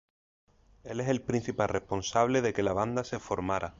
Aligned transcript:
Él 0.83 0.99
es 0.99 1.09
el 1.09 1.21
principal 1.21 1.69
responsable 1.69 2.41
de 2.41 2.53
que 2.53 2.63
la 2.63 2.73
banda 2.73 3.03
se 3.03 3.19
formara. 3.19 3.69